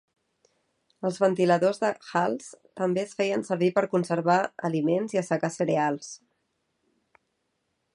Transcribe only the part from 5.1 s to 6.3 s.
i assecar cereals.